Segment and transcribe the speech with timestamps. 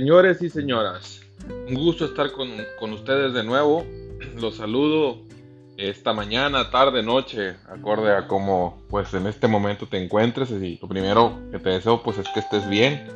[0.00, 1.20] Señores y señoras,
[1.68, 2.48] un gusto estar con,
[2.78, 3.84] con, ustedes de nuevo.
[4.40, 5.18] Los saludo
[5.76, 10.52] esta mañana, tarde, noche, acorde a cómo pues en este momento te encuentres.
[10.52, 13.08] Y lo primero que te deseo pues es que estés bien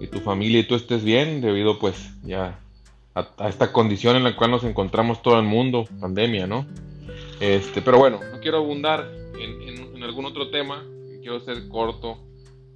[0.00, 2.60] y tu familia y tú estés bien debido pues ya
[3.14, 6.64] a, esta condición en la cual nos encontramos todo el mundo, pandemia, ¿no?
[7.40, 9.06] Este, pero bueno, no quiero abundar
[9.38, 10.82] en, en algún otro tema,
[11.20, 12.16] quiero ser corto.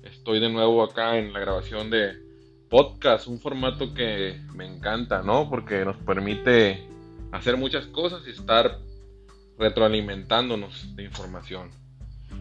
[0.02, 2.28] Estoy de nuevo acá en la grabación de
[2.70, 5.50] podcast, un formato que me encanta, ¿no?
[5.50, 6.86] Porque nos permite
[7.32, 8.78] hacer muchas cosas y estar
[9.58, 11.70] retroalimentándonos de información.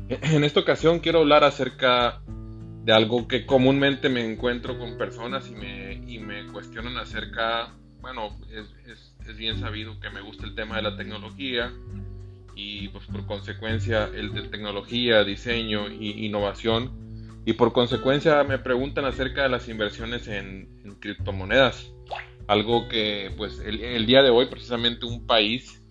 [0.07, 2.21] En esta ocasión quiero hablar acerca
[2.83, 8.37] de algo que comúnmente me encuentro con personas y me, y me cuestionan acerca, bueno,
[8.51, 11.71] es, es, bien sabido que me gusta el tema de la tecnología
[12.55, 17.08] y pues por consecuencia el de tecnología, diseño e innovación
[17.45, 20.67] y por consecuencia me preguntan acerca de las inversiones en,
[20.99, 21.91] criptomonedas.
[22.47, 25.81] Algo que pues el, día de hoy precisamente un país,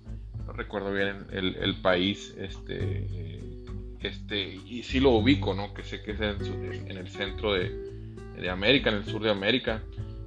[0.46, 3.06] no recuerdo bien el, país, este,
[4.00, 5.72] este, y sí lo ubico, ¿no?
[5.72, 7.70] Que sé que es en, el centro de,
[8.40, 9.82] de, América, en el sur de América,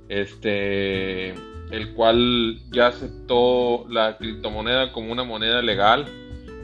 [0.07, 1.31] este,
[1.71, 6.05] el cual ya aceptó la criptomoneda como una moneda legal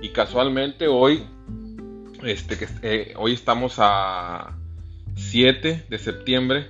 [0.01, 1.23] y casualmente hoy
[2.23, 4.57] este, eh, hoy estamos a
[5.15, 6.67] 7 de septiembre.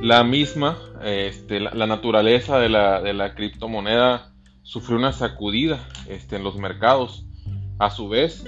[0.00, 7.24] La misma, este, la, naturaleza de la, criptomoneda sufrió una sacudida este, en los mercados.
[7.78, 8.44] A su vez,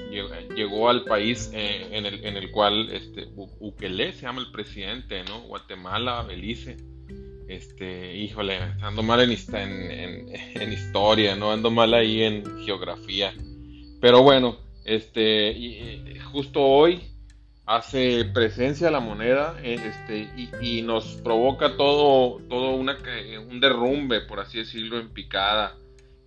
[0.56, 5.42] llegó, al país eh, en, el, cual este, Ukele se llama el presidente, ¿no?
[5.42, 6.78] Guatemala, Belice.
[7.46, 11.52] Este, híjole, ando mal en, en, historia, ¿no?
[11.52, 13.34] Ando mal ahí en geografía.
[14.00, 14.56] Pero bueno,
[14.88, 17.02] este, justo hoy
[17.66, 20.30] hace presencia la moneda eh, este,
[20.62, 22.96] y, nos provoca todo, todo una,
[23.46, 25.76] un derrumbe, por así decirlo, en picada.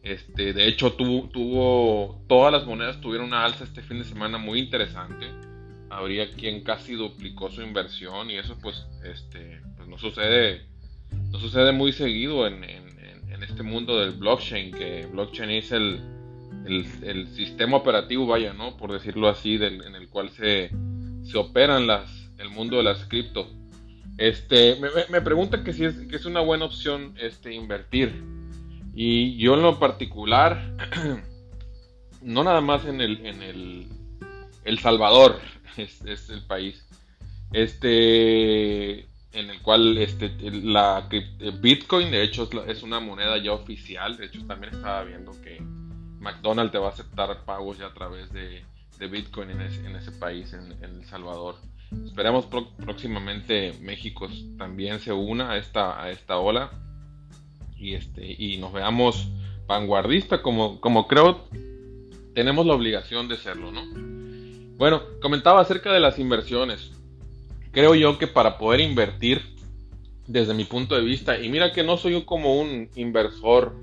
[0.03, 4.37] Este, de hecho, tuvo, tuvo, todas las monedas tuvieron una alza este fin de semana
[4.37, 5.25] muy interesante.
[5.89, 10.67] Habría quien casi duplicó su inversión y eso pues, este, pues no sucede,
[11.31, 15.99] no sucede muy seguido en, en este mundo del blockchain, que blockchain es el,
[16.65, 18.77] el, sistema operativo, vaya, ¿no?
[18.77, 20.71] Por decirlo así, en el cual se,
[21.23, 23.47] se operan las, el mundo de las cripto.
[24.17, 28.23] Este, me, me pregunta que si es, que es una buena opción este, invertir.
[28.93, 30.75] Y yo en lo particular,
[32.21, 33.87] no nada más en el, en el,
[34.65, 35.39] el Salvador,
[35.77, 36.85] es, es el país,
[37.53, 39.01] este,
[39.33, 41.07] en el cual este, la
[41.61, 44.17] Bitcoin, de hecho, es una moneda ya oficial.
[44.17, 45.63] De hecho, también estaba viendo que
[46.21, 48.63] McDonald's te va a aceptar pagos ya a través de,
[49.09, 51.55] Bitcoin en ese, país, en, El Salvador.
[52.05, 52.45] Esperemos
[52.77, 54.27] próximamente México
[54.59, 56.71] también se una a esta, a esta ola
[57.75, 59.27] y, este, y nos veamos
[59.65, 61.47] vanguardista como, como creo
[62.35, 63.81] tenemos la obligación de serlo, ¿no?
[64.77, 66.91] Bueno, comentaba acerca de las inversiones.
[67.71, 69.41] Creo yo que para poder invertir,
[70.27, 73.75] desde mi punto de vista, y mira que no soy como un inversor,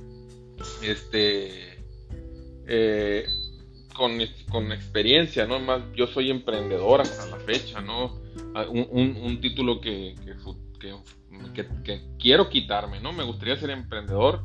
[0.82, 1.67] este,
[2.68, 3.26] eh,
[3.94, 4.18] con,
[4.50, 5.58] con, experiencia, ¿no?
[5.58, 8.20] Más, yo soy emprendedor hasta la fecha, ¿no?
[8.54, 10.14] Ah, un, título que,
[11.54, 13.12] que, quiero quitarme, ¿no?
[13.12, 14.42] Me gustaría ser emprendedor,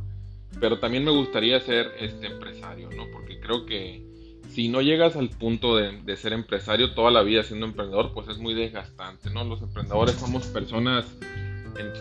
[0.59, 3.11] pero también me gustaría ser este empresario, ¿no?
[3.11, 4.07] Porque creo que
[4.49, 8.37] si no llegas al punto de, ser empresario toda la vida siendo emprendedor, pues es
[8.37, 9.43] muy desgastante, ¿no?
[9.43, 11.05] Los emprendedores somos personas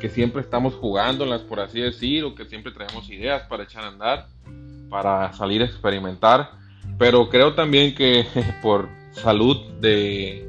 [0.00, 3.88] que siempre estamos jugándolas, por así decir, o que siempre traemos ideas para echar a
[3.88, 4.28] andar
[4.92, 6.50] para salir a experimentar,
[6.98, 8.26] pero creo también que
[8.62, 10.46] por salud de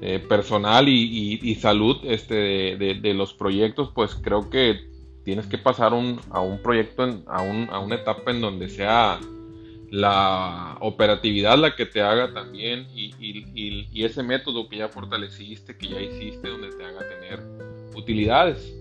[0.00, 4.88] eh, personal y, salud este, de, los proyectos, pues creo que
[5.24, 9.18] tienes que pasar a un proyecto, a, una etapa en donde sea
[9.90, 15.88] la operatividad la que te haga también y, y, ese método que ya fortaleciste, que
[15.88, 17.42] ya hiciste, donde te haga tener
[17.96, 18.78] utilidades.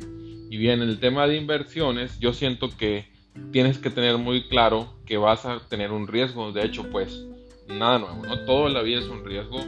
[0.52, 3.11] Y bien, el tema de inversiones, yo siento que
[3.52, 6.52] tienes que tener muy claro que vas a tener un riesgo.
[6.52, 7.26] De hecho, pues
[7.68, 8.46] nada nuevo, ¿no?
[8.46, 9.60] Todo la vida es un riesgo,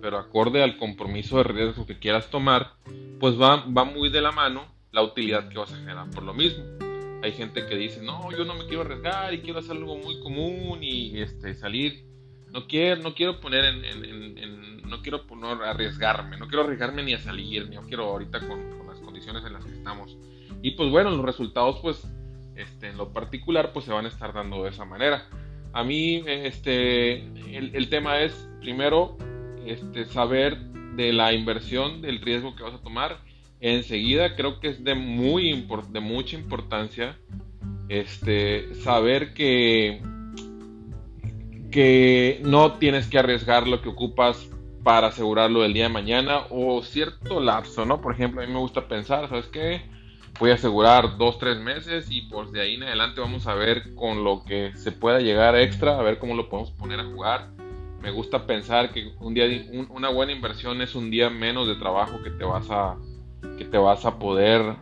[0.00, 2.74] pero acorde al compromiso de riesgo que quieras tomar,
[3.20, 6.34] pues va, va muy de la mano la utilidad que vas a generar por lo
[6.34, 6.64] mismo.
[7.22, 10.20] Hay gente que dice, no, yo no me quiero arriesgar y quiero hacer algo muy
[10.20, 12.04] común y este, salir.
[12.50, 17.18] No quiero, no quiero poner en, no quiero poner, arriesgarme, no quiero arriesgarme ni a
[17.18, 20.18] salir, ni quiero ahorita con, con las condiciones en las que estamos.
[20.62, 22.04] Y pues bueno, los resultados pues
[22.56, 25.26] este, en lo particular, pues se van a estar dando de esa manera.
[25.72, 27.24] A mí, este,
[27.56, 29.16] el, tema es, primero,
[29.64, 30.58] este, saber
[30.96, 33.18] de la inversión, del riesgo que vas a tomar,
[33.60, 37.16] enseguida creo que es de, muy de mucha importancia
[37.88, 40.02] este, saber que,
[41.70, 44.48] que no tienes que arriesgar lo que ocupas
[44.82, 48.00] para asegurarlo del día de mañana o cierto lapso, ¿no?
[48.00, 49.82] Por ejemplo, a mí me gusta pensar, ¿sabes qué?
[50.42, 53.94] Voy a asegurar dos, tres meses y pues de ahí en adelante vamos a ver
[53.94, 57.50] con lo que se pueda llegar extra, a ver cómo lo podemos poner a jugar.
[58.00, 59.46] Me gusta pensar que un día,
[59.88, 62.96] una buena inversión es un día menos de trabajo que te vas a,
[63.56, 64.78] que te vas a poder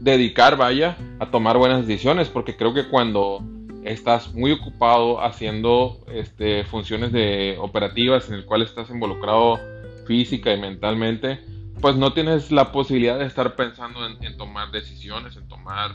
[0.00, 3.40] dedicar, vaya, a tomar buenas decisiones, porque creo que cuando
[3.84, 9.60] estás muy ocupado haciendo este, funciones de operativas en el cual estás involucrado
[10.08, 11.38] física y mentalmente,
[11.80, 15.92] pues no tienes la posibilidad de estar pensando en, tomar decisiones, en tomar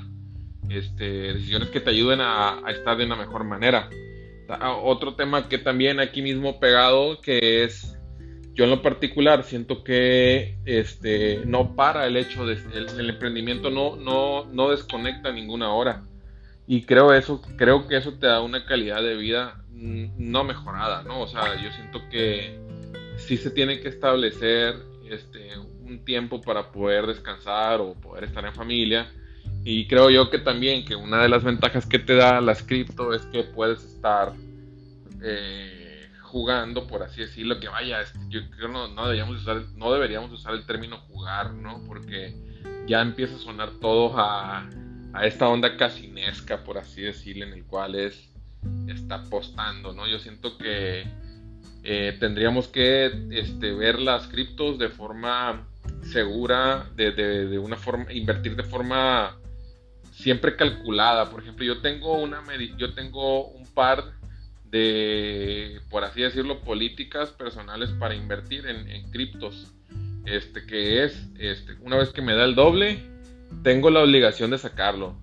[0.70, 3.90] este, decisiones que te ayuden a, estar de una mejor manera.
[4.84, 7.98] Otro tema que también aquí mismo pegado, que es,
[8.54, 13.96] yo en lo particular siento que este, no para el hecho de, el, emprendimiento no,
[13.96, 16.04] no, no desconecta ninguna hora
[16.66, 21.22] y creo eso creo que eso te da una calidad de vida no mejorada no
[21.22, 22.58] o sea yo siento que
[23.18, 24.76] sí se tiene que establecer
[25.10, 29.12] este un tiempo para poder descansar o poder estar en familia
[29.64, 33.14] y creo yo que también que una de las ventajas que te da la cripto
[33.14, 34.34] es que puedes estar
[35.22, 38.20] eh, jugando por así decirlo que vaya este,
[38.70, 42.36] no deberíamos usar no deberíamos usar el término jugar no porque
[42.88, 44.68] ya empieza a sonar todo a
[45.14, 48.30] a esta onda casinesca, por así decirlo, en el cual es,
[48.88, 50.08] está apostando, ¿no?
[50.08, 51.06] Yo siento que
[51.84, 55.68] eh, tendríamos que este, ver las criptos de forma
[56.12, 59.38] segura, de, una forma, invertir de forma
[60.12, 61.30] siempre calculada.
[61.30, 62.42] Por ejemplo, yo tengo una
[62.78, 64.14] yo tengo un par
[64.66, 69.72] de, por así decirlo, políticas personales para invertir en, en criptos.
[70.26, 73.04] Este que es, este, una vez que me da el doble,
[73.62, 75.16] tengo la obligación de sacarlo.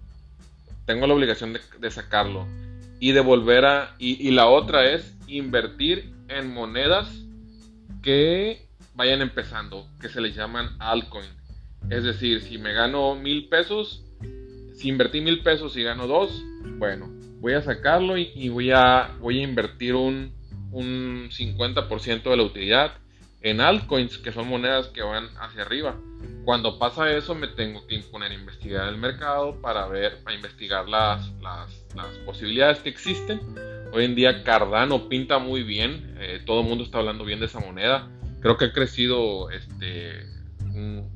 [0.84, 2.46] Tengo la obligación de, sacarlo.
[3.00, 3.94] Y de volver a...
[3.98, 7.08] Y, la otra es invertir en monedas
[8.02, 11.28] que vayan empezando, que se les llaman altcoin.
[11.90, 14.04] Es decir, si me gano mil pesos,
[14.74, 16.42] si invertí mil pesos y gano dos,
[16.78, 17.08] bueno,
[17.40, 20.32] voy a sacarlo y, voy, a, voy a invertir un,
[20.70, 22.92] un 50% de la utilidad
[23.42, 25.96] en altcoins, que son monedas que van hacia arriba.
[26.44, 30.88] Cuando pasa eso, me tengo que imponer a investigar el mercado para ver, para investigar
[30.88, 31.70] las, las,
[32.26, 33.40] posibilidades que existen.
[33.92, 37.46] Hoy en día Cardano pinta muy bien, eh, todo el mundo está hablando bien de
[37.46, 38.08] esa moneda.
[38.40, 40.26] Creo que ha crecido, este,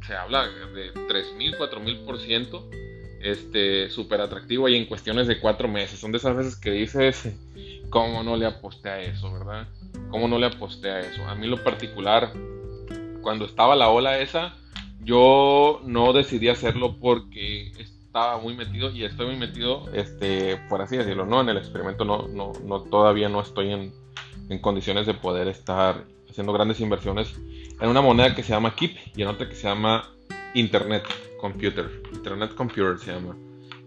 [0.04, 2.70] se habla de 3.000, 4.000%,
[3.22, 6.00] este, súper atractivo y en cuestiones de cuatro meses.
[6.00, 7.32] Son de esas veces que dices,
[7.90, 9.68] ¿cómo no le aposté a eso, verdad?
[10.10, 11.24] ¿Cómo no le aposté a eso?
[11.28, 12.32] A mí lo particular,
[13.22, 14.54] cuando estaba la ola esa,
[15.00, 17.72] yo no decidí hacerlo porque
[18.14, 22.04] estaba muy metido y estoy muy metido, este, por así decirlo, no en el experimento,
[22.04, 23.92] no, no, no todavía no estoy en,
[24.48, 27.34] en, condiciones de poder estar haciendo grandes inversiones
[27.80, 30.08] en una moneda que se llama KIP y en otra que se llama
[30.54, 31.02] Internet
[31.40, 33.36] Computer, Internet Computer se llama.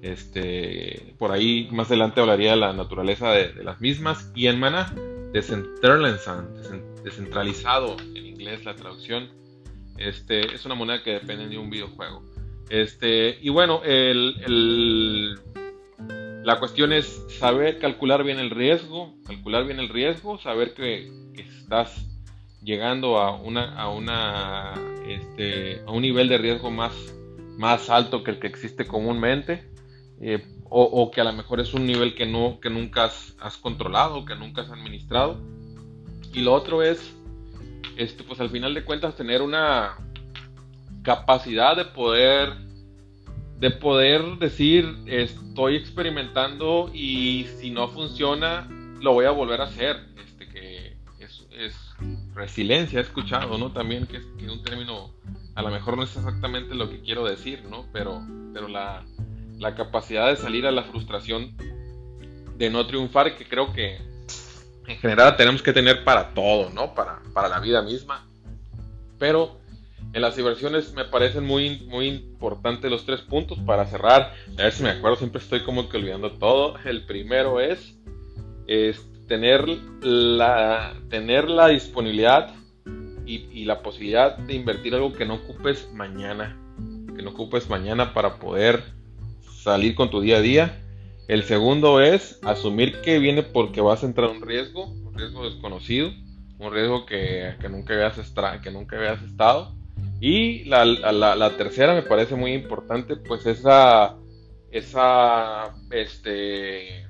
[0.02, 4.94] Este, por ahí más adelante hablaría de la naturaleza de, las mismas y en Mana
[5.32, 9.30] descentralizado en inglés la traducción
[9.98, 12.26] este, es una moneda que depende de un videojuego.
[12.70, 13.82] Este, y bueno,
[16.44, 22.06] la cuestión es saber calcular bien el riesgo, calcular bien el riesgo, saber que, estás
[22.64, 24.74] llegando a una, a una,
[25.06, 26.94] este, a un nivel de riesgo más,
[27.58, 29.70] más alto que el que existe comúnmente,
[30.22, 33.58] eh, o, que a lo mejor es un nivel que no, que nunca has, has
[33.58, 35.40] controlado, que nunca has administrado.
[36.34, 37.14] Y lo otro es
[37.98, 39.98] este, pues al final de cuentas tener una
[41.08, 42.54] capacidad de poder
[43.60, 48.68] de poder decir estoy experimentando y si no funciona
[49.00, 51.96] lo voy a volver a hacer este que es,
[52.36, 55.14] resiliencia he escuchado no también que es un término
[55.56, 58.22] a lo mejor no es exactamente lo que quiero decir no pero
[58.54, 59.06] pero la,
[59.60, 61.56] la capacidad de salir a la frustración
[62.58, 63.98] de no triunfar que creo que
[64.88, 66.96] en general tenemos que tener para todo, ¿no?
[66.96, 68.26] Para, para la vida misma.
[69.20, 69.58] Pero
[70.14, 74.34] en las inversiones me parecen muy, muy importantes los tres puntos para cerrar.
[74.58, 76.76] A ver si me acuerdo, siempre estoy como que olvidando todo.
[76.86, 77.96] El primero es,
[79.28, 79.68] tener,
[80.02, 82.54] la, tener la disponibilidad
[83.26, 86.58] y, la posibilidad de invertir algo que no ocupes mañana.
[87.16, 88.84] Que no ocupes mañana para poder
[89.42, 90.84] salir con tu día a día.
[91.28, 95.44] El segundo es asumir que viene porque vas a entrar en un riesgo, un riesgo
[95.44, 96.10] desconocido,
[96.58, 98.16] un riesgo que, nunca, habías
[98.64, 99.77] que nunca habías estado.
[100.20, 104.16] Y la, la, tercera me parece muy importante, pues esa,
[104.72, 107.06] esa este,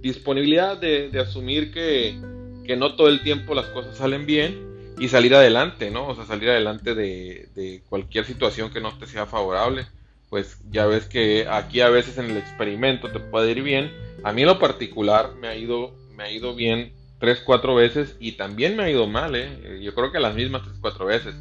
[0.00, 2.18] disponibilidad de, asumir que,
[2.66, 6.08] que, no todo el tiempo las cosas salen bien y salir adelante, ¿no?
[6.08, 9.86] O sea, salir adelante de, de cualquier situación que no te sea favorable.
[10.28, 13.92] Pues ya ves que aquí a veces en el experimento te puede ir bien.
[14.24, 18.16] A mí en lo particular me ha ido, me ha ido bien tres, cuatro veces
[18.18, 19.80] y también me ha ido mal, ¿eh?
[19.82, 21.34] Yo creo que las mismas tres, cuatro veces.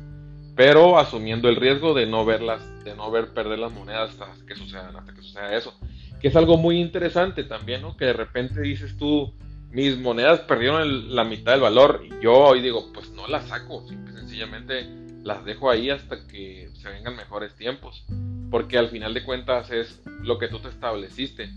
[0.59, 4.55] Pero asumiendo el riesgo de no verlas, de no ver perder las monedas hasta que
[4.55, 5.73] sucedan, hasta que suceda eso.
[6.19, 7.95] Que es algo muy interesante también, ¿no?
[7.95, 9.33] Que de repente dices tú,
[9.71, 12.03] mis monedas perdieron la mitad del valor.
[12.03, 14.85] Y yo hoy digo, pues no las saco, sencillamente
[15.23, 18.03] las dejo ahí hasta que se vengan mejores tiempos.
[18.51, 21.49] Porque al final de cuentas es lo que tú te estableciste.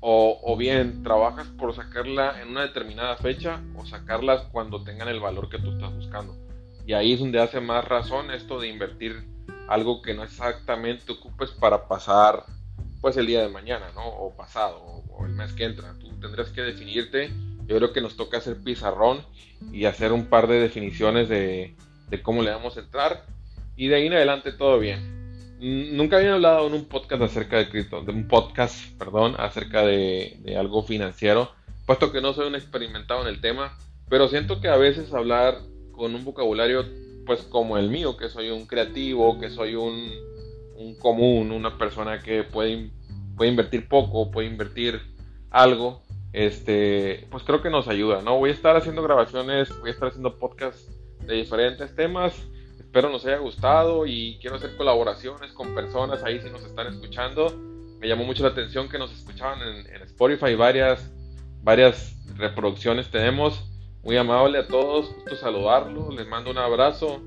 [0.00, 5.20] O, o, bien trabajas por sacarla en una determinada fecha o sacarlas cuando tengan el
[5.20, 6.47] valor que tú estás buscando.
[6.88, 9.28] Y ahí es donde hace más razón esto de invertir
[9.68, 12.42] algo que no exactamente ocupes para pasar
[13.00, 14.08] pues el día de mañana, ¿no?
[14.08, 15.94] O pasado, o el mes que entra.
[16.00, 17.30] Tú tendrás que definirte
[17.68, 19.20] yo creo que nos toca hacer pizarrón
[19.72, 21.76] y hacer un par de definiciones de,
[22.22, 23.26] cómo le vamos a entrar.
[23.76, 25.58] Y de ahí en adelante todo bien.
[25.60, 30.56] Nunca había hablado en un podcast acerca de cripto, de un podcast, perdón, acerca de,
[30.58, 31.52] algo financiero,
[31.84, 33.76] puesto que no soy un experimentado en el tema,
[34.08, 35.58] pero siento que a veces hablar
[35.98, 36.86] con un vocabulario,
[37.26, 40.10] pues como el mío, que soy un creativo, que soy un,
[40.76, 42.90] un común, una persona que puede,
[43.36, 45.00] puede invertir poco, puede invertir
[45.50, 46.02] algo,
[46.32, 48.38] este, pues creo que nos ayuda, ¿no?
[48.38, 50.90] Voy a estar haciendo grabaciones, voy a estar haciendo podcasts
[51.26, 52.34] de diferentes temas.
[52.78, 57.54] Espero nos haya gustado y quiero hacer colaboraciones con personas ahí si nos están escuchando.
[58.00, 61.10] Me llamó mucho la atención que nos escuchaban en, Spotify, varias,
[61.62, 63.67] varias reproducciones tenemos.
[64.02, 67.20] Muy amable a todos, gusto saludarlos, les mando un abrazo.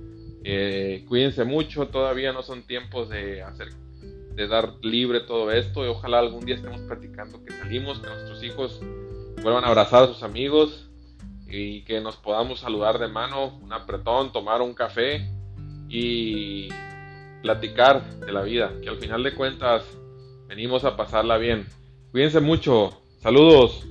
[0.44, 3.70] Eh, cuídense mucho, todavía no son tiempos de hacer
[4.36, 8.44] de dar libre todo esto y ojalá algún día estemos platicando que salimos, que nuestros
[8.44, 8.80] hijos
[9.42, 10.90] vuelvan a abrazar a sus amigos
[11.48, 15.30] y que nos podamos saludar de mano, un apretón, tomar un café
[15.90, 16.70] y
[17.42, 19.84] platicar de la vida, que al final de cuentas
[20.48, 21.68] venimos a pasarla bien.
[22.12, 23.86] Cuídense mucho, saludos.